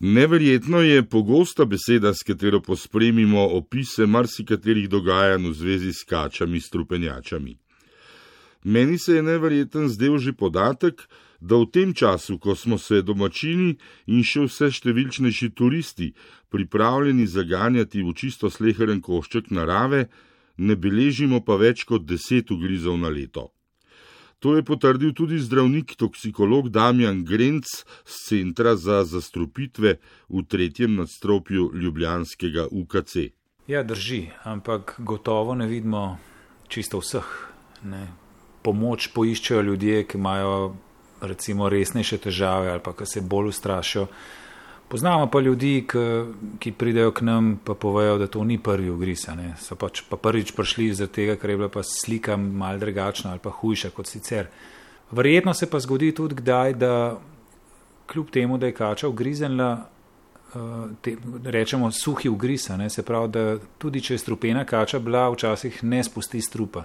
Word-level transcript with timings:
Neverjetno 0.00 0.80
je 0.80 1.08
pogosta 1.08 1.64
beseda, 1.64 2.14
s 2.14 2.22
katero 2.26 2.60
pospremimo 2.60 3.40
opise 3.56 4.06
marsikaterih 4.06 4.88
dogajanj 4.88 5.48
v 5.48 5.52
zvezi 5.54 5.92
s 5.92 6.04
kačami, 6.04 6.60
strupenjačami. 6.60 7.56
Meni 8.64 8.98
se 8.98 9.16
je 9.16 9.22
neverjeten 9.22 9.88
zdel 9.88 10.18
že 10.18 10.32
podatek, 10.32 11.08
da 11.40 11.56
v 11.56 11.70
tem 11.72 11.94
času, 11.94 12.38
ko 12.38 12.54
smo 12.56 12.78
se 12.78 13.02
domačini 13.02 13.76
in 14.06 14.20
še 14.24 14.44
vse 14.44 14.68
številčnejši 14.68 15.50
turisti 15.56 16.12
pripravljeni 16.52 17.26
zaganjati 17.26 18.02
v 18.02 18.12
čisto 18.12 18.50
sleheren 18.50 19.00
košček 19.00 19.48
narave, 19.50 20.08
ne 20.56 20.76
beležimo 20.76 21.40
pa 21.40 21.56
več 21.56 21.84
kot 21.84 22.04
deset 22.04 22.50
ugrizov 22.50 23.00
na 23.00 23.08
leto. 23.08 23.55
To 24.38 24.56
je 24.56 24.62
potrdil 24.62 25.14
tudi 25.16 25.38
zdravnik 25.40 25.96
toksikolog 25.96 26.68
Damjan 26.68 27.24
Grenc 27.24 27.64
z 28.04 28.14
Centra 28.28 28.76
za 28.76 29.04
zastrupitve 29.04 29.96
v 30.28 30.42
tretjem 30.44 30.96
nadstropju 30.96 31.70
Ljubljanskega 31.74 32.68
UKC. 32.70 33.16
Ja, 33.66 33.82
drži, 33.82 34.28
ampak 34.44 34.94
gotovo 34.98 35.54
ne 35.54 35.66
vidimo 35.66 36.18
čisto 36.68 37.00
vseh. 37.00 37.26
Ne. 37.84 38.06
Pomoč 38.62 39.08
poiščejo 39.14 39.62
ljudje, 39.62 40.04
ki 40.04 40.18
imajo 40.18 40.76
recimo 41.20 41.68
resnejše 41.68 42.18
težave 42.18 42.70
ali 42.70 42.82
pa 42.82 42.92
ki 42.92 43.06
se 43.06 43.20
bolj 43.20 43.48
ustrašijo. 43.48 44.06
Poznamo 44.88 45.26
pa 45.26 45.40
ljudi, 45.40 45.84
ki, 45.90 45.98
ki 46.62 46.72
pridejo 46.72 47.10
k 47.10 47.26
nam 47.26 47.48
in 47.58 47.74
povejo, 47.74 48.18
da 48.18 48.26
to 48.26 48.44
ni 48.44 48.58
prvi 48.58 48.90
ugriz. 48.90 49.26
So 49.58 49.74
pač 49.74 50.04
pa 50.06 50.16
prvič 50.16 50.52
prišli 50.54 50.92
zaradi 50.94 51.12
tega, 51.12 51.36
ker 51.36 51.50
je 51.50 51.56
bila 51.56 51.68
pa 51.68 51.82
slika 51.82 52.36
mal 52.36 52.78
drugačna 52.78 53.30
ali 53.30 53.42
pa 53.42 53.50
hujša 53.50 53.90
kot 53.90 54.06
sicer. 54.06 54.46
Verjetno 55.10 55.54
se 55.54 55.66
pa 55.70 55.80
zgodi 55.80 56.12
tudi 56.14 56.34
kdaj, 56.34 56.74
da 56.74 57.18
kljub 58.06 58.30
temu, 58.30 58.58
da 58.58 58.66
je 58.66 58.74
kača 58.74 59.08
ugrizenla, 59.08 59.86
uh, 60.54 60.90
te, 61.02 61.16
rečemo 61.44 61.90
suhi 61.90 62.28
ugriz, 62.28 62.70
se 62.88 63.02
pravi, 63.02 63.28
da 63.28 63.58
tudi 63.78 64.00
če 64.00 64.14
je 64.14 64.18
strupena 64.18 64.64
kača 64.64 64.98
bila, 64.98 65.28
včasih 65.30 65.82
ne 65.84 66.04
spusti 66.04 66.40
strupa. 66.40 66.84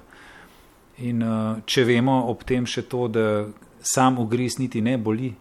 In 0.98 1.24
uh, 1.24 1.62
če 1.66 1.84
vemo 1.84 2.24
ob 2.30 2.44
tem 2.44 2.66
še 2.66 2.82
to, 2.82 3.08
da 3.08 3.48
sam 3.82 4.18
ugriz 4.18 4.58
niti 4.60 4.82
ne 4.82 4.98
boli, 4.98 5.34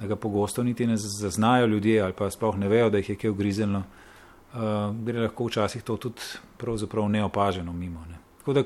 da 0.00 0.06
ga 0.06 0.16
pogosto 0.16 0.62
niti 0.62 0.86
ne 0.86 0.96
zaznajo 0.96 1.66
ljudje 1.66 2.00
ali 2.00 2.12
pa 2.12 2.30
sploh 2.30 2.56
ne 2.56 2.68
vejo, 2.68 2.90
da 2.90 2.98
jih 2.98 3.08
je 3.08 3.16
kaj 3.16 3.30
ugrizelno, 3.30 3.78
uh, 3.78 4.60
gre 5.04 5.20
lahko 5.20 5.46
včasih 5.46 5.82
to 5.82 5.96
tudi 5.96 6.20
pravzaprav 6.56 7.08
neopaženo 7.08 7.72
mimo. 7.72 8.04
Ne. 8.10 8.18
Tako 8.38 8.52
da 8.52 8.62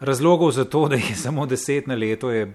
razlogov 0.00 0.50
za 0.50 0.64
to, 0.64 0.88
da 0.88 0.96
je 0.96 1.14
samo 1.14 1.46
deset 1.46 1.86
na 1.86 1.94
leto, 1.94 2.30
je 2.30 2.54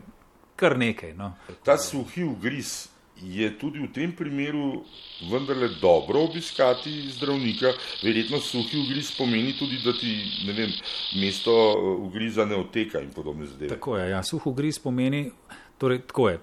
kar 0.56 0.78
nekaj. 0.78 1.14
No. 1.14 1.34
Ta 1.64 1.78
suhi 1.78 2.24
ugriz 2.24 2.88
je 3.24 3.60
tudi 3.60 3.80
v 3.80 3.88
tem 3.94 4.12
primeru 4.12 4.84
vendarle 5.32 5.70
dobro 5.82 6.20
obiskati 6.24 7.10
zdravnika. 7.10 7.72
Verjetno 8.04 8.40
suhi 8.40 8.80
ugriz 8.80 9.12
pomeni 9.18 9.54
tudi, 9.60 9.80
da 9.86 9.94
ti 9.94 10.18
vem, 10.48 10.72
mesto 11.22 11.54
uh, 11.54 12.06
ugriza 12.08 12.46
ne 12.46 12.56
oteka 12.56 13.00
in 13.00 13.12
podobne 13.16 13.46
zadeve. 13.46 13.70
Tako 13.70 13.98
je, 13.98 14.10
ja, 14.10 14.24
suh 14.24 14.48
ugriz 14.48 14.80
pomeni, 14.80 15.32
torej 15.78 16.02
tako 16.08 16.30
je 16.30 16.40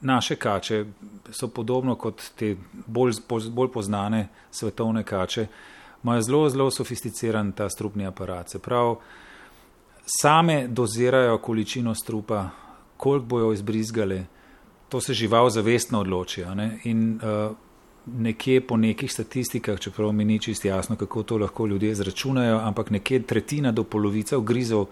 naše 0.00 0.36
kače 0.36 0.84
so 1.30 1.48
podobno 1.48 1.94
kot 1.94 2.22
te 2.36 2.56
bolj, 2.86 3.12
bolj 3.50 3.72
poznane 3.72 4.28
svetovne 4.50 5.02
kače, 5.04 5.46
imajo 6.02 6.22
zelo, 6.22 6.48
zelo 6.50 6.70
sofisticiran 6.70 7.52
ta 7.52 7.68
strupni 7.68 8.06
aparat. 8.06 8.50
Se 8.50 8.58
pravi, 8.58 8.96
same 10.20 10.68
dozirajo 10.68 11.38
količino 11.38 11.94
strupa, 11.94 12.48
koliko 12.96 13.26
bojo 13.26 13.52
izbrizgali, 13.52 14.24
to 14.88 15.00
se 15.00 15.14
žival 15.14 15.50
zavestno 15.50 16.00
odločijo. 16.00 16.54
Ne? 16.54 16.78
In 16.84 17.20
uh, 17.22 17.56
nekje 18.06 18.60
po 18.66 18.76
nekih 18.76 19.12
statistikah, 19.12 19.80
čeprav 19.80 20.12
mi 20.12 20.24
ni 20.24 20.38
čist 20.38 20.64
jasno, 20.64 20.96
kako 20.96 21.22
to 21.22 21.38
lahko 21.38 21.66
ljudje 21.66 21.94
zračunajo, 21.94 22.58
ampak 22.58 22.90
nekje 22.90 23.22
tretjina 23.22 23.72
do 23.72 23.84
polovice 23.84 24.36
ugrizov, 24.36 24.86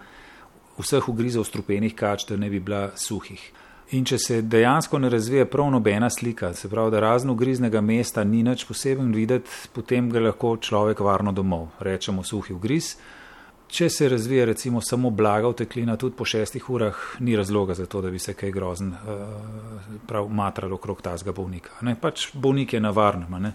vseh 0.77 1.09
ugrizov 1.09 1.43
strupenih 1.43 1.95
kač, 1.95 2.27
da 2.29 2.37
ne 2.37 2.49
bi 2.49 2.59
bila 2.59 2.91
suhih. 2.95 3.51
In 3.95 4.03
če 4.03 4.17
se 4.19 4.41
dejansko 4.41 4.99
ne 4.99 5.09
razvije 5.09 5.45
prav 5.47 5.69
nobena 5.71 6.09
slika, 6.09 6.51
se 6.53 6.67
pravi, 6.69 6.91
da 6.91 6.99
razno 6.99 7.35
griznega 7.35 7.81
mesta 7.81 8.23
ni 8.23 8.41
nič 8.43 8.65
poseben 8.67 9.13
videti, 9.15 9.49
potem 9.73 10.09
gre 10.11 10.25
lahko 10.25 10.57
človek 10.59 10.99
varno 10.99 11.31
domov, 11.31 11.69
rečemo 11.79 12.23
suhi 12.23 12.53
ugriz. 12.53 12.97
Če 13.67 13.89
se 13.89 14.09
razvije 14.09 14.45
recimo 14.45 14.81
samo 14.81 15.09
blaga 15.09 15.47
uteklina, 15.47 15.95
tudi 15.97 16.15
po 16.15 16.25
šestih 16.25 16.69
urah, 16.69 16.99
ni 17.19 17.35
razloga 17.35 17.73
za 17.73 17.85
to, 17.85 18.01
da 18.01 18.11
bi 18.11 18.19
se 18.19 18.33
kaj 18.33 18.51
grozen 18.51 18.91
uh, 18.91 19.97
prav 20.07 20.27
matral 20.27 20.73
okrog 20.73 21.01
tazga 21.01 21.31
bolnika. 21.31 21.79
Ne? 21.81 21.95
Pač 21.99 22.29
bolnik 22.33 22.73
je 22.73 22.83
na 22.83 22.91
varnem. 22.95 23.51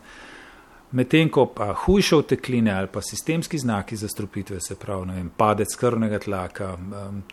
Medtem 0.92 1.28
ko 1.32 1.47
pa 1.47 1.72
hujše 1.72 2.16
otekline 2.16 2.70
ali 2.70 2.88
pa 2.92 3.00
sistemski 3.03 3.58
znaki 3.58 3.97
zastrupitve, 3.97 4.60
se 4.60 4.75
pravi, 4.75 5.12
vem, 5.14 5.30
padec 5.36 5.76
krvnega 5.76 6.19
tlaka, 6.19 6.76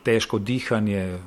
težko 0.04 0.40
dihanje, 0.40 1.18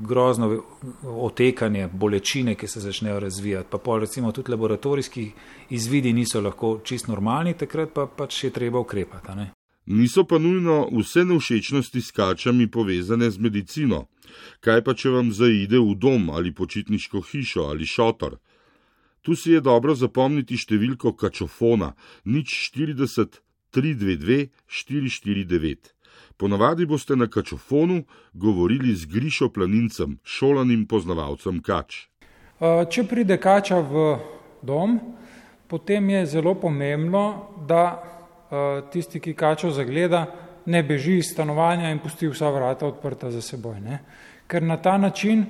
grozno 0.00 0.62
otekanje, 1.04 1.88
bolečine, 1.92 2.54
ki 2.54 2.66
se 2.68 2.80
začnejo 2.80 3.20
razvijati, 3.20 3.68
pa 3.70 3.78
pol 3.78 4.00
recimo 4.00 4.32
tudi 4.32 4.50
laboratorijski 4.50 5.30
izvidi 5.70 6.12
niso 6.12 6.40
lahko 6.40 6.78
čist 6.84 7.08
normalni, 7.08 7.54
takrat 7.54 7.92
pa 7.94 8.06
pač 8.06 8.44
je 8.44 8.50
treba 8.50 8.80
ukrepati. 8.80 9.36
Ne? 9.36 9.50
Niso 9.86 10.24
pa 10.24 10.38
nujno 10.38 10.88
vse 10.92 11.24
nevšečnosti 11.24 12.00
s 12.00 12.10
kačami 12.10 12.70
povezane 12.70 13.30
z 13.30 13.38
medicino. 13.38 14.06
Kaj 14.60 14.80
pa, 14.84 14.94
če 14.94 15.10
vam 15.12 15.32
zaide 15.32 15.78
v 15.78 15.92
dom 16.00 16.30
ali 16.30 16.54
počitniško 16.54 17.20
hišo 17.20 17.68
ali 17.68 17.86
šotor? 17.86 18.38
Tu 19.24 19.32
si 19.32 19.54
je 19.56 19.60
dobro 19.64 19.94
zapomniti 19.96 20.58
številko 20.60 21.14
kačofona 21.16 21.94
nič 22.28 22.52
40 22.76 23.40
322 23.72 24.50
449. 24.68 25.94
Ponavadi 26.36 26.84
boste 26.86 27.16
na 27.16 27.26
kačofonu 27.26 28.02
govorili 28.34 28.92
z 28.94 29.08
Grišo 29.08 29.48
Planincem, 29.48 30.18
šolanim 30.22 30.84
poznavalcem 30.86 31.62
kač. 31.64 32.04
Če 32.60 33.04
pride 33.08 33.38
kača 33.40 33.80
v 33.80 34.04
dom, 34.62 34.98
potem 35.72 36.10
je 36.10 36.26
zelo 36.36 36.54
pomembno, 36.60 37.24
da 37.66 37.84
tisti, 38.92 39.22
ki 39.24 39.32
kačo 39.34 39.72
zagleda, 39.72 40.26
ne 40.66 40.82
beži 40.84 41.16
iz 41.22 41.32
stanovanja 41.32 41.90
in 41.90 42.02
pusti 42.04 42.28
vsa 42.28 42.50
vrata 42.52 42.86
odprta 42.92 43.30
za 43.32 43.40
seboj. 43.40 43.80
Ne? 43.80 44.02
Ker 44.46 44.62
na 44.62 44.76
ta 44.76 44.98
način 45.00 45.46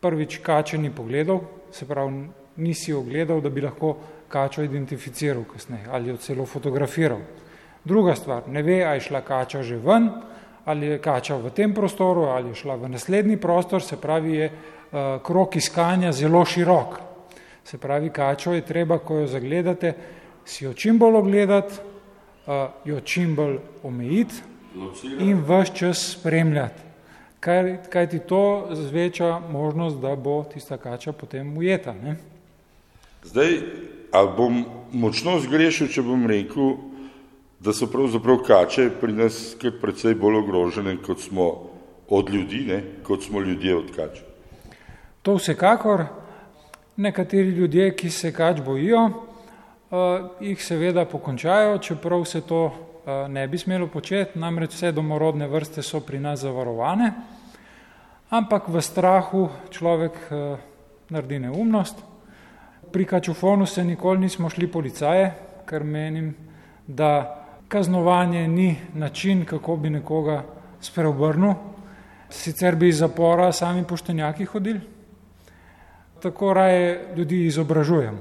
prvič 0.00 0.38
kače 0.42 0.78
ni 0.78 0.94
pogledal, 0.94 1.42
se 1.72 1.88
pravi, 1.88 2.28
nisi 2.56 2.92
ogledal, 2.92 3.40
da 3.40 3.50
bi 3.50 3.60
lahko 3.60 3.96
kačo 4.28 4.62
identificiral 4.62 5.44
kasneje 5.44 5.86
ali 5.90 6.08
jo 6.08 6.16
celo 6.16 6.46
fotografiral. 6.46 7.20
Druga 7.84 8.14
stvar, 8.14 8.48
ne 8.48 8.62
ve, 8.62 8.84
ali 8.84 8.96
je 8.96 9.08
šla 9.08 9.20
kača 9.20 9.62
že 9.62 9.76
ven, 9.76 10.10
ali 10.64 10.86
je 10.86 10.98
kača 10.98 11.36
v 11.36 11.50
tem 11.50 11.74
prostoru, 11.74 12.22
ali 12.30 12.48
je 12.48 12.54
šla 12.54 12.76
v 12.76 12.88
naslednji 12.88 13.36
prostor, 13.36 13.82
se 13.82 13.96
pravi, 13.96 14.36
je 14.36 14.50
uh, 14.50 15.22
krok 15.22 15.56
iskanja 15.56 16.12
zelo 16.12 16.44
širok. 16.44 17.00
Se 17.64 17.78
pravi, 17.78 18.10
kačo 18.10 18.52
je 18.52 18.62
treba, 18.66 18.98
ko 18.98 19.22
jo 19.22 19.26
zagledate, 19.26 19.94
si 20.44 20.64
jo 20.64 20.72
čim 20.74 20.98
bolj 20.98 21.16
ogledati, 21.16 21.74
uh, 22.46 22.70
jo 22.84 23.00
čim 23.00 23.34
bolj 23.36 23.58
omejiti 23.82 24.34
in 25.18 25.44
vse 25.44 25.74
čas 25.74 26.10
spremljati. 26.18 26.82
Kaj, 27.40 27.76
kaj 27.90 28.06
ti 28.06 28.18
to 28.18 28.68
zveča 28.70 29.40
možnost, 29.50 29.98
da 29.98 30.16
bo 30.16 30.44
tista 30.44 30.76
kača 30.76 31.12
potem 31.12 31.56
ujeta. 31.58 31.94
Ne? 31.94 32.16
Zdaj, 33.22 33.60
ali 34.12 34.30
bom 34.36 34.64
močno 34.92 35.36
zgrešil, 35.40 35.86
če 35.94 36.02
bom 36.02 36.24
rekel, 36.26 36.74
da 37.62 37.70
so 37.70 37.86
pravzaprav 37.86 38.40
kače 38.42 38.88
pri 38.98 39.14
nas 39.14 39.36
kar 39.60 39.76
precej 39.78 40.16
bolj 40.18 40.40
ogrožene, 40.40 40.96
kot 41.06 41.22
smo 41.22 41.46
od 42.10 42.30
ljudi, 42.34 42.64
ne? 42.66 42.80
kot 43.06 43.22
smo 43.22 43.40
ljudje 43.40 43.76
od 43.76 43.94
kač. 43.94 44.18
To 45.22 45.36
vsekakor. 45.38 46.04
Nekateri 46.96 47.54
ljudje, 47.54 47.94
ki 47.96 48.10
se 48.10 48.32
kač 48.34 48.60
bojijo, 48.60 49.06
uh, 49.06 49.14
jih 50.42 50.58
seveda 50.60 51.06
pokončajo, 51.08 51.78
čeprav 51.78 52.26
se 52.28 52.42
to 52.44 52.64
uh, 52.66 52.74
ne 53.30 53.46
bi 53.48 53.58
smelo 53.58 53.86
početi, 53.86 54.38
namreč 54.38 54.74
vse 54.74 54.92
domorodne 54.92 55.48
vrste 55.48 55.82
so 55.82 56.02
pri 56.04 56.20
nas 56.20 56.42
zavarovane, 56.42 57.12
ampak 58.28 58.68
v 58.68 58.82
strahu 58.82 59.48
človek 59.70 60.18
uh, 60.28 60.58
naredi 61.08 61.38
neumnost 61.46 62.11
pri 62.92 63.04
kačufonu 63.04 63.66
se 63.66 63.84
nikoli 63.84 64.20
nismo 64.20 64.50
šli 64.50 64.66
policaje, 64.66 65.32
ker 65.66 65.84
menim, 65.84 66.34
da 66.86 67.12
kaznovanje 67.68 68.48
ni 68.48 68.76
način, 68.94 69.44
kako 69.44 69.76
bi 69.76 69.90
nekoga 69.90 70.44
spreobrnil. 70.80 71.54
Sicer 72.30 72.76
bi 72.76 72.88
iz 72.88 72.98
zapora 72.98 73.52
sami 73.52 73.84
poštenjaki 73.88 74.44
hodili, 74.44 74.80
tako 76.22 76.54
raje 76.54 77.14
ljudi 77.16 77.46
izobražujem. 77.46 78.18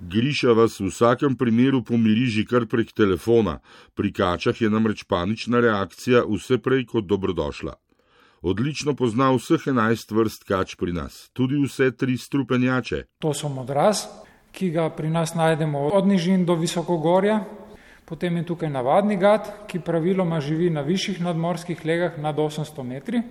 Griša 0.00 0.52
vas 0.52 0.80
v 0.80 0.88
vsakem 0.88 1.36
primeru 1.36 1.82
pomiri 1.84 2.26
že 2.26 2.44
kar 2.44 2.66
prek 2.66 2.92
telefona, 2.92 3.58
pri 3.94 4.12
kačah 4.12 4.60
je 4.60 4.70
namreč 4.70 5.04
panična 5.04 5.60
reakcija 5.60 6.24
vse 6.26 6.58
prej 6.58 6.86
kot 6.86 7.06
dobrodošla. 7.06 7.76
Odlično 8.42 8.94
pozna 8.98 9.30
vseh 9.30 9.68
enajst 9.70 10.10
vrst 10.10 10.44
kač 10.44 10.74
pri 10.74 10.92
nas, 10.92 11.28
tudi 11.32 11.60
vse 11.62 11.92
tri 11.94 12.16
strupenjače. 12.18 13.04
To 13.22 13.30
so 13.30 13.46
modraz, 13.48 14.00
ki 14.50 14.70
ga 14.74 14.88
pri 14.90 15.10
nas 15.14 15.36
najdemo 15.38 15.84
od 15.94 16.08
nižin 16.10 16.42
do 16.46 16.56
visokogorja. 16.58 17.44
Potem 18.04 18.36
je 18.36 18.46
tukaj 18.46 18.70
navadni 18.70 19.16
gad, 19.16 19.46
ki 19.70 19.78
praviloma 19.86 20.40
živi 20.42 20.70
na 20.70 20.82
višjih 20.82 21.20
nadmorskih 21.22 21.84
legah 21.86 22.18
nad 22.18 22.36
800 22.36 22.82
metri. 22.82 23.22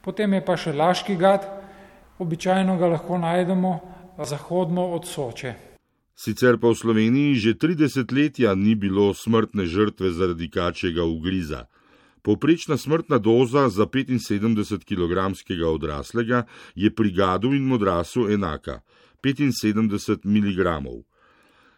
Potem 0.00 0.32
je 0.32 0.40
pa 0.44 0.56
še 0.56 0.72
laški 0.72 1.18
gad, 1.20 1.44
običajno 2.18 2.78
ga 2.80 2.88
lahko 2.94 3.20
najdemo 3.20 3.74
zahodno 4.24 4.86
od 4.96 5.04
Soče. 5.12 5.54
Sicer 6.16 6.56
pa 6.56 6.72
v 6.72 6.80
Sloveniji 6.80 7.36
že 7.36 7.52
30 7.60 8.16
letja 8.16 8.56
ni 8.56 8.74
bilo 8.74 9.12
smrtne 9.12 9.68
žrtve 9.68 10.10
zaradi 10.16 10.48
kačjega 10.48 11.04
ugriza. 11.04 11.66
Povprečna 12.22 12.76
smrtna 12.76 13.18
doza 13.18 13.68
za 13.68 13.86
75 13.86 14.84
kg 14.86 15.66
odraslega 15.66 16.46
je 16.74 16.94
pri 16.94 17.10
gadu 17.10 17.54
in 17.54 17.66
modrasu 17.66 18.28
enaka 18.30 18.80
75 19.22 20.24
mg. 20.24 20.66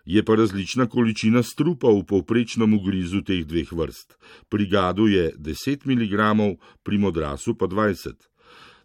Je 0.04 0.24
pa 0.24 0.34
različna 0.34 0.86
količina 0.86 1.42
strupa 1.42 1.88
v 1.88 2.04
povprečnem 2.04 2.74
ugrizu 2.74 3.22
teh 3.24 3.44
dveh 3.44 3.72
vrst. 3.72 4.18
Pri 4.48 4.66
gadu 4.68 5.08
je 5.08 5.32
10 5.38 5.86
mg, 5.88 6.56
pri 6.82 6.98
modrasu 6.98 7.54
pa 7.56 7.66
20. 7.66 8.12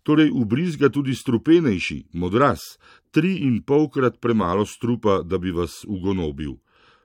Torej, 0.04 0.32
ubrizga 0.32 0.90
tudi 0.90 1.16
strupenejši, 1.16 2.06
modras, 2.14 2.80
tri 3.12 3.36
in 3.44 3.60
polkrat 3.64 4.22
premalo 4.22 4.66
strupa, 4.66 5.22
da 5.24 5.38
bi 5.38 5.52
vas 5.52 5.84
ugonobil 5.88 6.56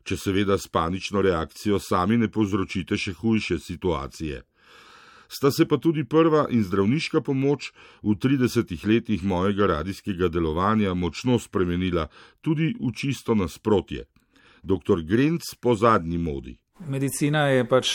če 0.04 0.16
seveda 0.16 0.58
s 0.58 0.68
panično 0.68 1.22
reakcijo 1.24 1.78
sami 1.80 2.18
ne 2.20 2.28
povzročite 2.28 2.96
še 3.00 3.12
hujše 3.12 3.58
situacije. 3.58 4.42
Sta 5.28 5.50
se 5.50 5.64
pa 5.68 5.76
tudi 5.76 6.04
prva 6.04 6.46
in 6.50 6.62
zdravniška 6.62 7.20
pomoč 7.20 7.72
v 8.02 8.14
30 8.14 8.86
letih 8.86 9.24
mojega 9.24 9.66
radijskega 9.66 10.28
delovanja 10.28 10.94
močno 10.94 11.38
spremenila, 11.38 12.06
tudi 12.40 12.74
v 12.80 12.92
čisto 12.92 13.34
nasprotje. 13.34 14.04
Dr. 14.62 15.02
Grenc 15.02 15.42
po 15.60 15.74
zadnji 15.74 16.18
modi. 16.18 16.56
Medicina 16.88 17.48
je 17.48 17.64
pač 17.68 17.90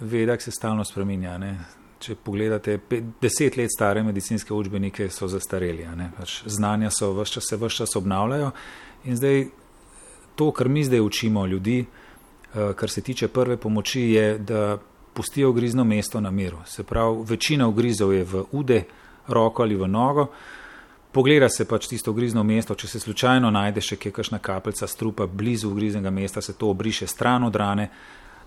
veda, 0.00 0.36
ki 0.36 0.48
se 0.48 0.52
stalno 0.54 0.84
spreminja. 0.84 1.36
Ne? 1.38 1.52
Če 1.98 2.14
pogledate 2.24 2.78
deset 3.20 3.56
let 3.58 3.72
stare 3.74 4.02
medicinske 4.06 4.54
učbenike, 4.54 5.08
so 5.10 5.28
zastareli. 5.28 5.86
Pač 6.16 6.42
znanja 6.46 6.92
so 6.94 7.12
vse 7.16 7.38
čas, 7.38 7.52
vse 7.52 7.76
čas 7.82 7.96
obnavljajo 7.98 8.52
in 9.04 9.16
zdaj 9.16 9.44
to, 10.38 10.52
kar 10.54 10.68
mi 10.68 10.84
zdaj 10.84 11.00
učimo 11.00 11.46
ljudi, 11.46 11.80
eh, 11.82 12.72
kar 12.76 12.90
se 12.90 13.00
tiče 13.00 13.28
prve 13.28 13.56
pomoči, 13.56 14.00
je, 14.00 14.38
da 14.38 14.78
pustijo 15.14 15.52
grizno 15.52 15.84
mesto 15.84 16.20
na 16.20 16.30
miru. 16.30 16.58
Se 16.66 16.82
pravi, 16.82 17.24
večina 17.26 17.66
ugrizov 17.68 18.12
je 18.14 18.24
v 18.24 18.44
ude, 18.52 18.84
roko 19.26 19.62
ali 19.62 19.76
v 19.76 19.88
nogo. 19.88 20.28
Pogleda 21.12 21.48
se 21.48 21.64
pač 21.64 21.88
tisto 21.88 22.12
grizno 22.12 22.44
mesto, 22.44 22.74
če 22.74 22.86
se 22.86 23.00
slučajno 23.00 23.50
najde 23.50 23.82
še 23.82 23.96
kakšna 23.96 24.38
kapljica 24.38 24.86
strupa 24.86 25.26
blizu 25.26 25.72
ugriznega 25.72 26.10
mesta, 26.10 26.42
se 26.44 26.54
to 26.54 26.70
obriše 26.70 27.06
stran 27.06 27.44
od 27.48 27.56
rane, 27.56 27.88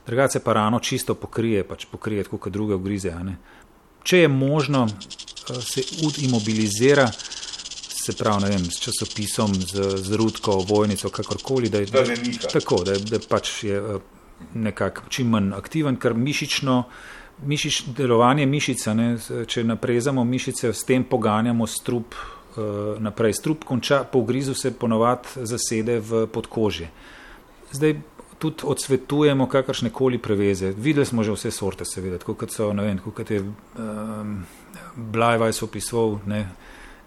drugače 0.07 0.39
pa 0.39 0.53
rano 0.53 0.79
čisto 0.79 1.15
pokrije, 1.15 1.65
pač 1.67 1.85
pokrije 1.91 2.23
tako 2.23 2.37
kot 2.37 2.53
druge 2.53 2.77
ugrize. 2.79 3.11
Če 4.03 4.23
je 4.23 4.27
možno, 4.27 4.87
eh, 4.87 5.61
se 5.61 5.83
ud 6.05 6.23
imobilizira, 6.23 7.09
se 8.01 8.15
pravi, 8.17 8.43
ne 8.43 8.49
vem, 8.49 8.65
s 8.65 8.81
časopisom, 8.81 9.53
z, 9.53 9.87
z 10.01 10.19
rudko, 10.19 10.59
vojnico, 10.67 11.09
kakorkoli, 11.09 11.69
da 11.69 11.83
je, 11.83 11.85
da 11.93 12.03
ne 12.07 12.17
tako, 12.51 12.83
da, 12.87 12.97
da 12.97 13.21
pač 13.29 13.63
je 13.63 13.77
eh, 13.77 14.03
nekako 14.53 15.09
čim 15.09 15.29
manj 15.35 15.53
aktiven, 15.57 15.99
ker 16.01 16.17
mišično. 16.17 16.83
Mišič, 17.41 17.87
delovanje 17.97 18.45
mišice, 18.45 18.93
ne, 18.93 19.05
če 19.49 19.63
naprezamo 19.65 20.21
mišice, 20.27 20.69
s 20.77 20.85
tem 20.85 21.01
poganjamo 21.09 21.65
strup 21.65 22.13
uh, 22.13 22.99
naprej. 23.01 23.33
Strup 23.39 23.63
konča, 23.65 24.03
po 24.05 24.21
grizu 24.27 24.53
se 24.53 24.69
ponovadi 24.77 25.47
zasede 25.49 25.95
v 26.05 26.27
podkožje. 26.29 26.91
Zdaj 27.71 27.95
tudi 28.41 28.65
odsvetujemo 28.65 29.45
kakršne 29.49 29.89
koli 29.89 30.17
preveze. 30.17 30.73
Videli 30.77 31.05
smo 31.05 31.23
že 31.23 31.35
vse 31.35 31.51
sorte, 31.51 31.85
seveda, 31.85 32.17
kot 32.17 32.49
so, 32.49 32.71
ne 32.73 32.85
vem, 32.85 32.99
kot 33.01 33.29
je 33.31 33.41
um, 33.41 34.37
Blajvajs 34.95 35.61
opisoval, 35.63 36.19
ne, 36.25 36.45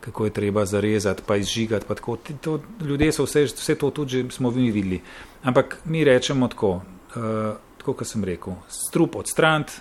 kako 0.04 0.24
je 0.24 0.30
treba 0.30 0.64
zarezati, 0.64 1.22
pa 1.26 1.36
izžigati. 1.36 1.86
Pa 1.88 1.94
tako, 1.94 2.16
to, 2.40 2.60
ljudje 2.80 3.12
so 3.12 3.24
vse, 3.24 3.44
vse 3.44 3.74
to 3.74 3.90
tudi 3.90 4.26
smo 4.30 4.50
vi 4.50 4.70
videli. 4.70 5.00
Ampak 5.42 5.78
mi 5.84 6.04
rečemo 6.04 6.48
tako, 6.48 6.70
uh, 6.70 7.56
tako 7.78 7.92
kot 7.92 8.08
sem 8.08 8.24
rekel, 8.24 8.54
strup 8.68 9.16
odstraniti, 9.16 9.72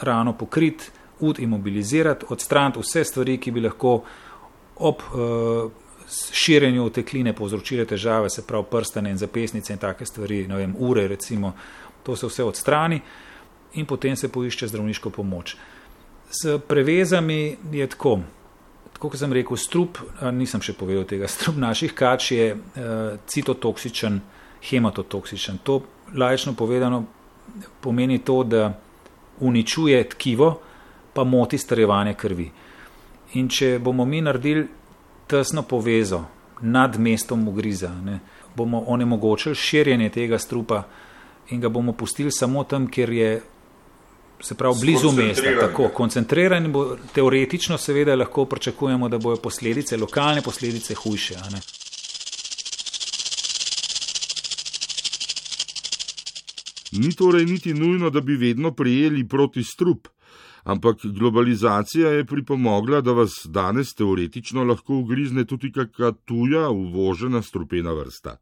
rano 0.00 0.36
pokrit, 0.38 0.92
ud 1.20 1.38
imobilizirati, 1.40 2.26
odstraniti 2.28 2.80
vse 2.80 3.04
stvari, 3.04 3.38
ki 3.40 3.50
bi 3.50 3.60
lahko 3.60 4.02
ob 4.76 5.02
uh, 5.12 5.72
širjenju 6.32 6.90
tekline 6.90 7.32
povzročile 7.36 7.84
težave, 7.84 8.30
se 8.30 8.42
pravi 8.46 8.66
prstane 8.70 9.10
in 9.10 9.18
zapesnice 9.18 9.72
in 9.72 9.78
take 9.78 10.06
stvari, 10.06 10.46
ne 10.48 10.56
vem, 10.56 10.74
ure 10.78 11.08
recimo, 11.08 11.54
to 12.02 12.16
se 12.16 12.26
vse 12.26 12.44
odstrani 12.44 13.00
in 13.74 13.86
potem 13.86 14.16
se 14.16 14.28
poišče 14.28 14.68
zdravniško 14.68 15.10
pomoč. 15.10 15.56
S 16.30 16.58
prevezami 16.68 17.56
je 17.72 17.86
tako 17.86 18.18
kot 19.08 19.16
sem 19.18 19.32
rekel, 19.32 19.56
strup, 19.56 19.98
nisem 20.36 20.62
še 20.62 20.74
povedal 20.76 21.06
tega, 21.08 21.28
strup 21.36 21.56
naših 21.60 21.94
kač 21.96 22.32
je 22.36 22.52
uh, 22.54 23.16
citotoksičen, 23.26 24.20
hematotoksičen. 24.70 25.62
To 25.64 25.80
lajčno 26.14 26.52
povedano 26.52 27.04
pomeni 27.80 28.20
to, 28.24 28.42
da 28.44 28.68
uničuje 29.40 30.02
tkivo, 30.12 30.50
pa 31.12 31.24
moti 31.24 31.58
starevanje 31.58 32.14
krvi. 32.14 32.50
In 33.40 33.48
če 33.48 33.78
bomo 33.82 34.04
mi 34.04 34.20
naredili 34.20 34.66
tesno 35.30 35.62
povezo 35.62 36.20
nad 36.60 36.98
mestom 37.00 37.48
ugriza, 37.48 37.88
ne, 38.04 38.18
bomo 38.56 38.82
onemogočili 38.86 39.54
širjenje 39.54 40.10
tega 40.10 40.38
strupa 40.38 40.82
in 41.50 41.60
ga 41.60 41.68
bomo 41.68 41.92
pustili 41.92 42.30
samo 42.32 42.64
tam, 42.64 42.86
kjer 42.86 43.12
je 43.12 43.30
se 44.42 44.54
pravi 44.54 44.74
blizu 44.80 45.12
mesta, 45.12 45.60
tako 45.60 45.88
koncentriran, 45.88 46.72
bo, 46.72 46.96
teoretično 47.14 47.78
seveda 47.78 48.16
lahko 48.16 48.44
pričakujemo, 48.44 49.08
da 49.08 49.18
bojo 49.18 49.36
posledice, 49.36 49.96
lokalne 49.96 50.42
posledice 50.42 50.94
hujše. 50.94 51.34
Ni 56.92 57.12
torej 57.14 57.44
niti 57.44 57.74
nujno, 57.74 58.10
da 58.10 58.20
bi 58.20 58.36
vedno 58.36 58.74
prijeli 58.74 59.28
proti 59.28 59.62
strup, 59.64 60.08
ampak 60.64 60.96
globalizacija 61.04 62.10
je 62.10 62.26
pripomogla, 62.26 63.00
da 63.00 63.12
vas 63.12 63.32
danes 63.44 63.94
teoretično 63.94 64.64
lahko 64.64 64.94
ugrizne 64.94 65.44
tudi 65.44 65.72
kakšna 65.72 66.12
tuja, 66.24 66.68
uvožena 66.68 67.42
strupena 67.42 67.92
vrsta. 67.92 68.36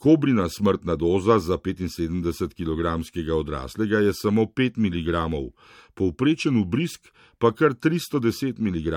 Kobrina 0.00 0.48
smrtna 0.48 0.96
doza 0.96 1.38
za 1.38 1.58
75 1.58 2.54
kg 2.56 3.34
odraslega 3.34 3.98
je 3.98 4.12
samo 4.14 4.42
5 4.42 4.78
mg, 4.78 5.12
povprečen 5.94 6.62
vbrisk 6.62 7.12
pa 7.38 7.52
kar 7.52 7.74
310 7.74 8.58
mg. 8.58 8.88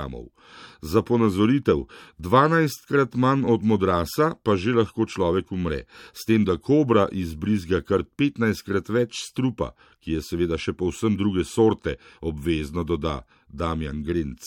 Za 0.82 1.02
ponazoritev, 1.02 1.78
12 2.20 2.88
krat 2.88 3.16
manj 3.16 3.44
od 3.48 3.64
modrasa 3.64 4.32
pa 4.44 4.56
že 4.56 4.72
lahko 4.72 5.06
človek 5.06 5.52
umre, 5.52 5.84
s 6.14 6.24
tem, 6.28 6.46
da 6.46 6.58
kobra 6.58 7.08
izbrizga 7.12 7.82
kar 7.82 8.04
15 8.04 8.64
krat 8.64 8.90
več 8.90 9.20
strupa, 9.28 9.74
ki 10.00 10.16
je 10.16 10.22
seveda 10.24 10.58
še 10.58 10.72
povsem 10.72 11.20
druge 11.20 11.44
sorte, 11.44 12.00
obvezno 12.22 12.84
doda 12.84 13.26
Damjan 13.48 14.04
Grinc. 14.04 14.40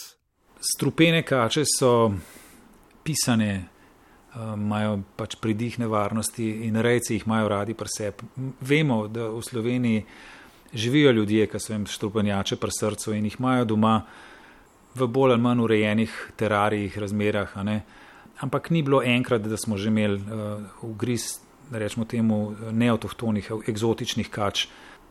Strupene 0.61 1.21
kače 1.23 1.69
so 1.69 2.13
pisane 3.05 3.76
imajo 4.37 5.01
pač 5.17 5.37
pridih 5.41 5.79
nevarnosti 5.81 6.47
in 6.67 6.77
rejci 6.77 7.15
jih 7.15 7.27
imajo 7.27 7.49
radi 7.49 7.75
pri 7.75 7.89
sebi. 7.89 8.29
Vemo, 8.61 9.07
da 9.09 9.31
v 9.33 9.43
Sloveniji 9.43 10.05
živijo 10.75 11.13
ljudje, 11.13 11.47
ki 11.47 11.61
so 11.61 11.73
jim 11.73 11.87
štropenjače 11.87 12.57
pri 12.57 12.71
srcu 12.81 13.15
in 13.15 13.25
jih 13.25 13.37
imajo 13.41 13.65
doma 13.65 14.03
v 14.95 15.07
bolj 15.07 15.33
ali 15.33 15.43
manj 15.43 15.61
urejenih 15.65 16.13
terarijih, 16.37 16.99
razmerah. 16.99 17.57
Ampak 18.41 18.71
ni 18.71 18.83
bilo 18.83 19.03
enkrat, 19.03 19.43
da 19.43 19.57
smo 19.57 19.77
že 19.77 19.89
imeli 19.89 20.21
uh, 20.21 20.85
ugriz, 20.85 21.41
rečemo 21.73 22.05
temu, 22.05 22.55
neautohtonih, 22.73 23.51
eksotičnih 23.69 24.29
kač. 24.31 24.67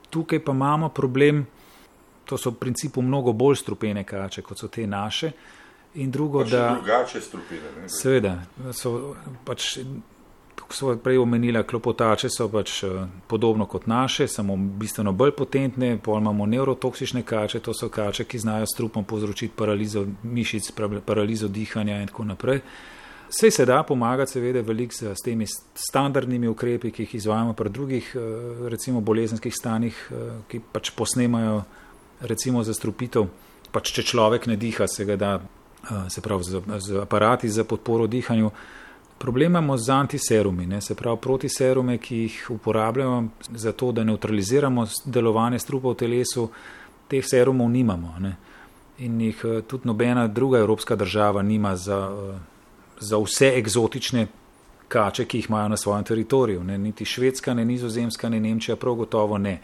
Tukaj 0.10 0.40
pa 0.46 0.52
imamo 0.52 0.90
problem, 0.90 1.46
to 2.26 2.38
so 2.38 2.50
v 2.50 2.60
principu 2.60 3.02
mnogo 3.02 3.34
bolj 3.34 3.56
strupene 3.62 4.04
kače, 4.04 4.42
kot 4.42 4.60
so 4.60 4.68
te 4.68 4.88
naše. 4.88 5.32
In 5.96 6.12
drugo, 6.12 6.44
pa 6.44 6.50
da. 6.50 6.74
Drugače 6.74 7.22
strupine. 7.22 7.72
Ne? 7.82 7.90
Seveda, 7.90 8.34
so 8.76 9.16
pač, 9.46 9.78
kot 10.60 10.76
so 10.76 10.96
prej 11.00 11.22
omenila, 11.22 11.64
klopotače 11.64 12.30
so 12.30 12.50
pač 12.52 12.82
eh, 12.84 13.06
podobno 13.28 13.66
kot 13.66 13.88
naše, 13.88 14.28
samo 14.28 14.58
bistveno 14.58 15.14
bolj 15.16 15.32
potentne, 15.38 15.96
pol 16.04 16.20
imamo 16.20 16.46
neurotoksične 16.46 17.24
kače, 17.24 17.64
to 17.64 17.74
so 17.74 17.90
kače, 17.90 18.28
ki 18.28 18.44
znajo 18.44 18.68
strupom 18.74 19.08
povzročiti 19.08 19.56
paralizo 19.56 20.06
mišic, 20.24 20.72
paralizo 21.06 21.48
dihanja 21.48 22.02
in 22.02 22.12
tako 22.12 22.28
naprej. 22.34 22.62
Vse 23.30 23.52
se 23.52 23.66
da 23.66 23.84
pomagati, 23.84 24.32
seveda, 24.32 24.62
veliko 24.62 24.94
s, 24.94 25.02
s 25.02 25.24
temi 25.24 25.48
standardnimi 25.48 26.48
ukrepi, 26.48 26.92
ki 26.92 27.04
jih 27.04 27.16
izvajamo 27.16 27.54
pri 27.54 27.70
drugih, 27.70 28.12
eh, 28.16 28.70
recimo, 28.70 29.02
bolezenskih 29.02 29.54
stanjih, 29.56 30.08
eh, 30.12 30.32
ki 30.48 30.62
pač 30.72 30.92
posnemajo, 30.92 31.64
recimo, 32.20 32.64
zastrupitev. 32.64 33.32
Pač, 33.72 33.92
če 33.96 34.04
človek 34.04 34.48
ne 34.48 34.56
diha, 34.56 34.88
se 34.88 35.06
ga 35.06 35.16
da 35.16 35.38
se 36.10 36.22
pravi 36.22 36.44
z, 36.44 36.62
z 36.78 37.02
aparati 37.02 37.50
za 37.50 37.64
podporo 37.64 38.08
dihanju, 38.08 38.52
Problem 39.18 39.52
imamo 39.52 39.78
z 39.78 39.90
antiserumi, 39.90 40.66
ne? 40.66 40.82
se 40.82 40.96
pravi 40.96 41.18
protiserume, 41.22 41.98
ki 41.98 42.18
jih 42.18 42.48
uporabljamo 42.50 43.30
za 43.56 43.72
to, 43.72 43.92
da 43.92 44.04
neutraliziramo 44.04 44.88
delovanje 45.06 45.60
strupa 45.60 45.90
v 45.90 45.96
telesu, 45.96 46.50
teh 47.08 47.24
serumov 47.24 47.70
nimamo. 47.70 48.16
Ne? 48.20 48.36
In 48.98 49.22
jih 49.22 49.42
eh, 49.44 49.62
tudi 49.62 49.88
nobena 49.88 50.28
druga 50.28 50.60
evropska 50.60 50.96
država 50.96 51.42
nima 51.42 51.76
za, 51.76 52.12
eh, 52.12 52.40
za 53.00 53.18
vse 53.18 53.54
eksotične 53.56 54.28
kače, 54.88 55.26
ki 55.26 55.38
jih 55.38 55.50
imajo 55.50 55.70
na 55.70 55.78
svojem 55.78 56.04
teritoriju. 56.04 56.64
Ne? 56.64 56.78
Niti 56.78 57.06
Švedska, 57.06 57.54
ne 57.54 57.66
Nizozemska, 57.66 58.30
ne 58.30 58.40
Nemčija, 58.40 58.76
prav 58.76 58.96
gotovo 58.96 59.38
ne. 59.38 59.62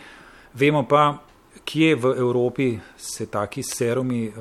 Vemo 0.53 0.87
pa, 0.87 1.17
kje 1.65 1.95
v 1.95 2.15
Evropi 2.17 2.77
se 2.97 3.25
taki 3.25 3.63
serumi 3.63 4.27
uh, 4.27 4.33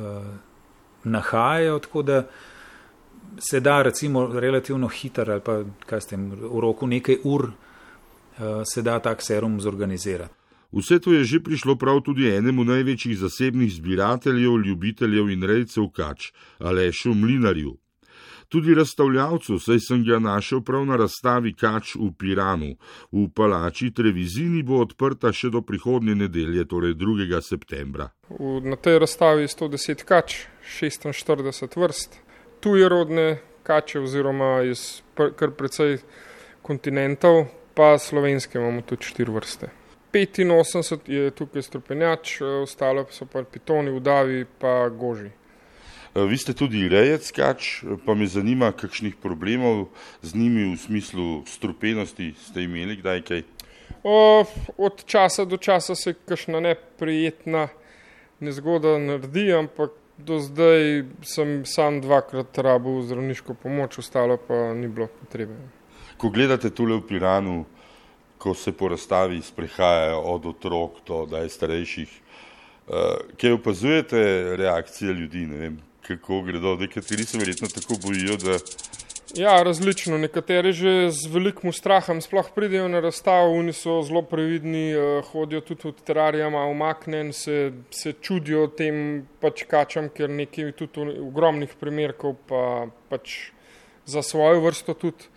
nahajajo, 1.05 1.79
tako 1.79 2.03
da 2.03 2.29
se 3.39 3.61
da 3.61 3.83
recimo 3.83 4.27
relativno 4.41 4.89
hiter 4.89 5.31
ali 5.31 5.41
pa 5.41 5.63
kaj 5.87 6.01
s 6.01 6.07
tem 6.07 6.31
v 6.31 6.61
roku 6.61 6.87
nekaj 6.87 7.17
ur 7.25 7.45
uh, 7.45 8.63
se 8.65 8.83
da 8.83 8.99
tak 8.99 9.23
serum 9.23 9.61
zorganizirati. 9.61 10.35
Vse 10.73 10.99
to 10.99 11.13
je 11.13 11.25
že 11.25 11.43
prišlo 11.43 11.75
prav 11.77 12.01
tudi 12.01 12.29
enemu 12.31 12.65
največjih 12.65 13.19
zasebnih 13.19 13.73
zbirateljev, 13.73 14.59
ljubiteljev 14.67 15.31
in 15.31 15.43
rejcev 15.43 15.89
kač, 15.91 16.31
Alešu 16.59 17.15
Mlinarju. 17.15 17.77
Tudi 18.51 18.75
razstavljavcu, 18.75 19.59
saj 19.59 19.79
sem 19.79 20.01
ga 20.05 20.19
našel 20.19 20.61
prav 20.67 20.83
na 20.87 20.97
razstavi 20.99 21.53
Kač 21.55 21.93
v 21.95 22.09
Piranu, 22.19 22.73
v 23.13 23.29
palači 23.31 23.93
Trevizini 23.95 24.65
bo 24.67 24.81
odprta 24.83 25.31
še 25.31 25.53
do 25.55 25.63
prihodnje 25.63 26.17
nedelje, 26.19 26.65
torej 26.67 26.97
2. 26.99 27.39
septembra. 27.47 28.09
Na 28.67 28.77
tej 28.77 28.99
razstavi 29.07 29.47
je 29.47 29.53
110 29.55 30.03
kač, 30.03 30.41
46 30.67 31.79
vrst, 31.79 32.19
tuje 32.61 32.91
rodne 32.91 33.39
kače 33.63 34.03
oziroma 34.03 34.65
iz 34.67 35.03
kar 35.15 35.55
precej 35.55 36.01
kontinentov, 36.67 37.45
pa 37.75 37.95
slovenske 38.03 38.59
imamo 38.59 38.83
tudi 38.83 39.15
4 39.15 39.31
vrste. 39.31 39.71
85 40.11 41.07
je 41.07 41.31
tukaj 41.31 41.63
strupenjač, 41.63 42.41
ostalo 42.65 43.07
so 43.15 43.31
pa 43.31 43.47
pitoni, 43.47 43.95
udavi 43.95 44.43
pa 44.59 44.89
goži. 44.89 45.31
Eh, 46.11 46.27
vi 46.27 46.35
ste 46.39 46.51
tudi 46.59 46.89
rejec 46.91 47.31
kač, 47.31 47.87
pa 48.03 48.19
me 48.19 48.27
zanima, 48.27 48.73
kakšnih 48.75 49.15
problemov 49.15 49.95
z 50.27 50.35
njimi 50.35 50.75
v 50.75 50.79
smislu 50.79 51.27
strupenosti 51.47 52.35
ste 52.35 52.67
imeli 52.67 52.97
kdaj 52.99 53.21
kaj? 53.23 53.43
O, 54.03 54.43
od 54.75 55.05
časa 55.07 55.45
do 55.47 55.55
časa 55.55 55.95
se 55.95 56.19
kakšna 56.19 56.59
neprijetna 56.61 57.69
nezgoda 58.43 58.99
naredi, 58.99 59.53
ampak 59.55 59.95
do 60.19 60.41
zdaj 60.43 61.07
sem 61.23 61.63
sam 61.63 62.01
dvakrat 62.03 62.59
rabil 62.59 63.07
zdravniško 63.07 63.55
pomoč, 63.55 64.03
ostalo 64.03 64.35
pa 64.35 64.75
ni 64.75 64.91
bilo 64.91 65.07
potrebe. 65.07 65.55
Ko 66.19 66.27
gledate 66.35 66.75
tule 66.75 66.99
v 66.99 67.07
Piranu, 67.07 67.65
ko 68.43 68.51
se 68.55 68.73
po 68.75 68.91
razstavi 68.91 69.39
sprehajajo 69.47 70.19
od 70.27 70.47
otrok 70.47 70.99
do 71.07 71.23
najstarejših, 71.31 72.11
uh, 72.11 73.31
kaj 73.39 73.55
opazujete 73.61 74.19
reakcije 74.57 75.13
ljudi, 75.13 75.47
ne 75.47 75.57
vem, 75.57 75.79
kako 76.11 76.43
gredo. 76.43 76.77
Nekateri 76.77 77.25
se 77.25 77.39
verjetno 77.39 77.69
tako 77.69 77.95
bojijo. 78.03 78.37
Da... 78.37 78.59
Ja, 79.35 79.63
različno. 79.63 80.19
Nekateri 80.19 80.73
že 80.73 81.11
z 81.15 81.29
velikim 81.31 81.73
strahom 81.73 82.19
sploh 82.21 82.51
pridejo 82.55 82.89
na 82.91 83.01
razstavo, 83.01 83.53
oni 83.59 83.73
so 83.73 84.01
zelo 84.03 84.23
previdni, 84.27 84.91
eh, 84.91 85.23
hodijo 85.31 85.61
tudi 85.61 85.89
v 85.89 86.07
terarijama, 86.07 86.65
umaknen, 86.67 87.33
se, 87.33 87.73
se 87.91 88.13
čudijo 88.13 88.67
tem 88.67 89.27
pač 89.41 89.63
kačam, 89.71 90.09
ker 90.11 90.31
nekaj 90.31 90.73
tudi 90.73 91.07
ogromnih 91.23 91.77
primerkov 91.81 92.35
pa 92.51 92.91
pač 93.09 93.53
za 94.07 94.23
svojo 94.23 94.61
vrsto 94.67 94.95
tudi. 94.95 95.31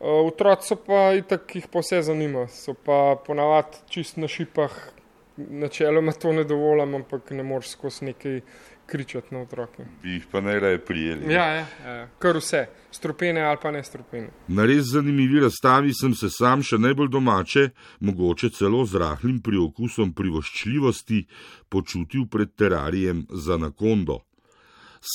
Eh, 0.00 0.06
otroci 0.06 0.74
pa 0.86 1.12
itak 1.14 1.54
jih 1.54 1.66
pa 1.70 1.78
vse 1.78 2.02
zanima, 2.02 2.48
so 2.50 2.74
pa 2.74 3.16
ponavadi 3.26 3.86
čist 3.90 4.16
na 4.18 4.26
šipah, 4.28 4.74
načeloma 5.36 6.12
to 6.12 6.32
ne 6.32 6.44
dovolim, 6.44 6.94
ampak 6.94 7.30
ne 7.30 7.42
moreš 7.42 7.76
skozi 7.78 8.10
nekaj 8.10 8.40
kričati 8.88 9.34
na 9.34 9.42
otroke. 9.44 9.84
Bi 10.02 10.16
jih 10.16 10.26
pa 10.32 10.40
najraje 10.40 10.78
prijeli. 10.84 11.32
Ja, 11.32 11.46
ja, 11.54 11.66
ja, 11.84 12.08
kar 12.18 12.36
vse, 12.40 12.66
strupene 12.90 13.44
ali 13.44 13.58
pa 13.62 13.70
ne 13.70 13.82
strupene. 13.84 14.30
Na 14.48 14.64
res 14.66 14.88
zanimivi 14.92 15.40
razstavi 15.44 15.92
sem 15.94 16.14
se 16.14 16.30
sam 16.32 16.64
še 16.64 16.80
najbolj 16.80 17.12
domače, 17.12 17.68
mogoče 18.00 18.50
celo 18.56 18.84
z 18.86 19.02
rahlim 19.04 19.40
priokusom 19.44 20.14
privoščljivosti, 20.16 21.26
počutil 21.68 22.26
pred 22.26 22.56
terarijem 22.56 23.26
za 23.30 23.60
nakondo. 23.60 24.22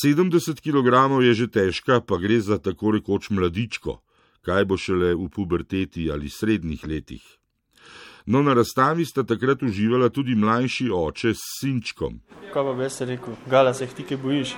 70 0.04 0.62
kg 0.64 1.24
je 1.26 1.34
že 1.34 1.48
težka, 1.48 2.00
pa 2.02 2.18
gre 2.18 2.40
za 2.40 2.58
tako 2.58 2.96
rekoč 2.96 3.30
mladičko, 3.30 4.00
kaj 4.42 4.66
bo 4.66 4.78
šele 4.78 5.16
v 5.16 5.30
puberteti 5.30 6.12
ali 6.12 6.30
srednjih 6.30 6.86
letih. 6.88 7.43
No, 8.26 8.42
na 8.44 8.54
razstavi 8.54 9.06
sta 9.06 9.24
takrat 9.24 9.64
uživala 9.64 10.10
tudi 10.10 10.36
mlajši 10.36 10.90
oče 10.94 11.34
s 11.34 11.60
sinčkom. 11.60 12.20
Kaj 12.54 12.64
pa 12.64 12.74
bi 12.74 12.90
se 12.90 13.06
rekel, 13.06 13.34
gala 13.50 13.74
se 13.74 13.84
jih 13.84 13.94
ti 13.94 14.04
kaj 14.04 14.18
bojiš? 14.18 14.56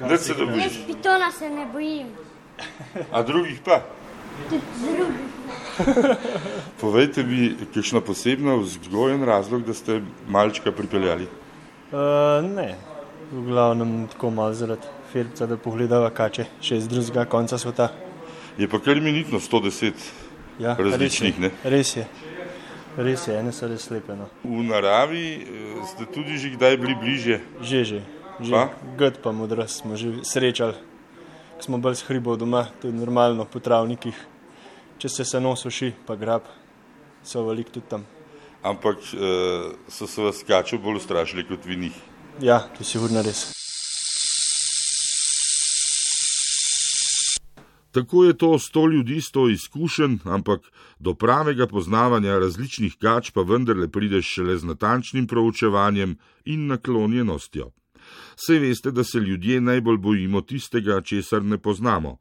Da 0.00 0.16
se 0.16 0.34
ne 0.34 0.46
bojiš. 0.46 0.78
Pitona 0.86 1.30
se 1.32 1.50
ne 1.50 1.66
bojim. 1.72 2.06
A 3.12 3.22
drugih 3.22 3.60
pa? 3.64 3.82
Tudi 4.48 4.62
drugih. 4.80 5.34
Povejte 6.80 7.22
mi, 7.22 7.52
kakšna 7.74 8.00
posebna 8.00 8.54
vzgojen 8.54 9.24
razlog, 9.24 9.62
da 9.62 9.74
ste 9.74 10.00
malčka 10.28 10.72
pripeljali? 10.72 11.26
Uh, 11.92 12.00
ne, 12.56 12.74
v 13.32 13.42
glavnem 13.46 14.06
tako 14.12 14.30
malo 14.30 14.54
zaradi 14.54 14.86
firca, 15.12 15.46
da 15.46 15.56
pogledava 15.56 16.10
kače 16.10 16.46
še 16.60 16.78
iz 16.80 16.88
drugega 16.88 17.26
konca 17.28 17.58
sveta. 17.58 17.90
Je 18.58 18.68
pa 18.68 18.80
kar 18.80 19.00
minutno 19.00 19.40
110 19.40 19.92
ja, 20.58 20.76
različnih, 20.78 21.34
res 21.34 21.42
je, 21.42 21.42
ne? 21.42 21.70
Res 21.76 21.96
je. 21.96 22.06
Res 22.96 23.26
je, 23.26 23.34
ene 23.34 23.50
so 23.50 23.66
res 23.66 23.88
lepe. 23.90 24.14
No. 24.14 24.28
V 24.46 24.62
naravi 24.62 25.42
eh, 25.42 25.82
ste 25.90 26.06
tudi 26.06 26.38
že 26.38 26.54
kdaj 26.54 26.78
bili 26.78 26.94
bliže? 26.94 27.42
Že, 27.58 27.80
že. 27.84 28.00
že. 28.38 28.54
Gud 28.94 29.18
pa 29.18 29.34
modro 29.34 29.66
smo 29.66 29.98
že 29.98 30.22
srečali, 30.22 30.78
ko 31.58 31.62
smo 31.62 31.82
bolj 31.82 31.98
s 31.98 32.06
hribov 32.06 32.38
doma, 32.38 32.70
tudi 32.78 32.94
normalno 32.94 33.50
po 33.50 33.58
travnikih. 33.58 34.14
Če 34.94 35.10
se 35.10 35.24
se 35.26 35.42
nosuši, 35.42 35.90
pa 36.06 36.14
grab, 36.14 36.46
so 37.26 37.42
velik 37.42 37.74
tudi 37.74 37.90
tam. 37.90 38.06
Ampak 38.62 39.02
uh, 39.18 39.74
so 39.90 40.06
se 40.06 40.22
vas 40.22 40.46
kačo 40.46 40.78
bolj 40.78 41.02
ustrašili 41.02 41.42
kot 41.50 41.66
vi 41.66 41.76
njih? 41.76 41.96
Ja, 42.40 42.62
to 42.78 42.86
si 42.86 42.98
urna 42.98 43.26
res. 43.26 43.63
Tako 47.94 48.24
je 48.24 48.38
to 48.38 48.58
sto 48.58 48.86
ljudi, 48.86 49.20
sto 49.20 49.48
izkušenj, 49.48 50.16
ampak 50.24 50.60
do 50.98 51.14
pravega 51.14 51.66
poznavanja 51.66 52.38
različnih 52.38 52.96
kač 52.98 53.30
pa 53.30 53.44
vendarle 53.46 53.86
prideš 53.88 54.32
šele 54.34 54.56
z 54.58 54.66
natančnim 54.66 55.26
proučevanjem 55.30 56.16
in 56.44 56.66
naklonjenostjo. 56.66 57.70
Sej 58.36 58.58
veste, 58.58 58.90
da 58.90 59.04
se 59.04 59.18
ljudje 59.18 59.60
najbolj 59.60 59.98
bojimo 59.98 60.40
tistega, 60.40 61.00
česar 61.00 61.44
ne 61.44 61.58
poznamo. 61.58 62.16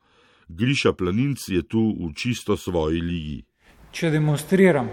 Griša 0.48 0.94
planinc 0.94 1.48
je 1.48 1.63
tu 1.63 1.82
v 2.00 2.13
čisto 2.13 2.58
svoji 2.58 3.01
ligi. 3.01 3.42
Če 3.92 4.12
demonstriram 4.13 4.89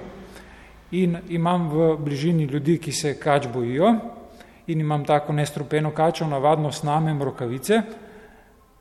in 0.91 1.19
imam 1.29 1.69
v 1.69 1.97
bližini 2.01 2.45
ljudi, 2.45 2.79
ki 2.79 2.93
se 2.93 3.19
kač 3.21 3.53
bojijo, 3.53 3.93
in 4.67 4.81
imam 4.81 5.05
tako 5.05 5.33
nestrupeno 5.33 5.91
kačo, 5.91 6.27
navadno 6.27 6.73
snamem 6.73 7.23
rokavice, 7.23 7.83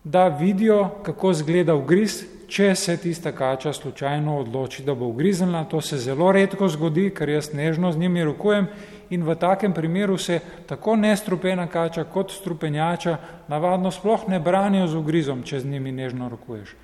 da 0.03 0.27
vidijo, 0.27 0.89
kako 1.03 1.33
zgleda 1.33 1.75
ugriz, 1.75 2.23
če 2.49 2.75
se 2.75 2.97
tista 2.97 3.31
kača 3.31 3.73
slučajno 3.73 4.39
odloči, 4.39 4.83
da 4.83 4.95
bo 4.95 5.05
ugriznila. 5.05 5.63
To 5.69 5.81
se 5.81 5.97
zelo 5.97 6.31
redko 6.31 6.67
zgodi, 6.67 7.09
ker 7.13 7.29
jaz 7.29 7.53
nežno 7.53 7.91
z 7.91 7.97
njimi 7.97 8.23
rokujem 8.23 8.67
in 9.09 9.23
v 9.25 9.35
takem 9.35 9.73
primeru 9.73 10.17
se 10.17 10.39
tako 10.67 10.95
nestrupena 10.95 11.67
kača 11.67 12.03
kot 12.03 12.31
strupenjača 12.31 13.17
navadno 13.47 13.91
sploh 13.91 14.27
ne 14.29 14.39
branijo 14.39 14.87
z 14.87 14.97
ugrizom, 14.97 15.43
če 15.43 15.59
z 15.59 15.65
njimi 15.65 15.91
nežno 15.91 16.29
rokuješ. 16.29 16.75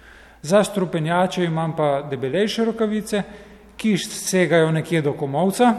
Za 0.41 0.63
strupenjače 0.63 1.45
imam 1.45 1.75
pa 1.75 2.01
debelejše 2.09 2.65
rokavice, 2.65 3.23
ki 3.77 3.97
segajo 3.97 4.71
nekje 4.71 5.01
do 5.01 5.13
komovca, 5.13 5.73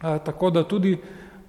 tako 0.00 0.50
da 0.50 0.64
tudi 0.64 0.96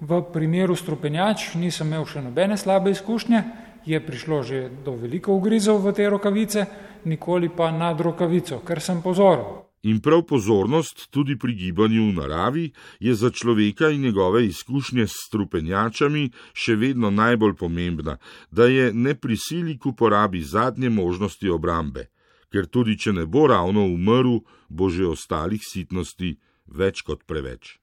v 0.00 0.22
primeru 0.32 0.76
strupenjač 0.76 1.54
nisem 1.54 1.86
imel 1.86 2.06
še 2.06 2.22
nobene 2.22 2.56
slabe 2.56 2.90
izkušnje, 2.90 3.42
je 3.86 3.98
prišlo 4.00 4.42
že 4.42 4.70
do 4.84 4.96
veliko 4.96 5.34
ugrizov 5.34 5.82
v 5.82 5.92
te 5.92 6.08
rokavice, 6.08 6.66
nikoli 7.04 7.48
pa 7.48 7.70
nad 7.70 8.00
rokavico, 8.00 8.62
ker 8.62 8.80
sem 8.80 9.02
pozoril. 9.02 9.62
In 9.82 9.98
prav 9.98 10.22
pozornost 10.22 11.08
tudi 11.10 11.34
pri 11.38 11.54
gibanju 11.58 12.04
v 12.10 12.14
naravi 12.14 12.70
je 13.00 13.14
za 13.14 13.30
človeka 13.30 13.90
in 13.90 14.02
njegove 14.02 14.46
izkušnje 14.46 15.06
s 15.06 15.26
strupenjačami 15.26 16.30
še 16.54 16.76
vedno 16.78 17.10
najbolj 17.10 17.56
pomembna, 17.58 18.16
da 18.50 18.70
je 18.70 18.92
ne 18.94 19.14
prisili 19.18 19.74
k 19.78 19.90
uporabi 19.90 20.42
zadnje 20.42 20.90
možnosti 20.90 21.50
obrambe, 21.50 22.06
ker 22.54 22.70
tudi 22.70 22.94
če 22.94 23.12
ne 23.12 23.26
bo 23.26 23.48
ravno 23.50 23.82
umrl, 23.90 24.38
bo 24.68 24.88
že 24.88 25.06
ostalih 25.06 25.60
sitnosti 25.66 26.36
več 26.70 27.02
kot 27.02 27.26
preveč. 27.26 27.81